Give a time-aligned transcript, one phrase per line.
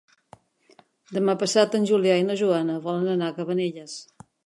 [1.17, 4.01] Demà passat en Julià i na Joana volen anar a Cabanelles.